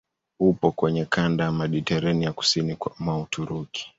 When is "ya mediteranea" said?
1.43-2.33